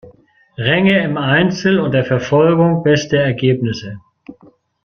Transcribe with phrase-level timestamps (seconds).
[0.57, 4.01] Ränge im Einzel und der Verfolgung beste Ergebnisse.